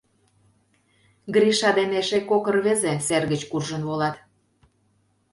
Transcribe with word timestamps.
Гриша 1.33 1.69
да 1.77 1.83
эше 1.99 2.19
кок 2.29 2.45
рвезе 2.55 2.93
сер 3.07 3.23
гыч 3.31 3.41
куржын 3.51 3.83
волат. 3.87 4.15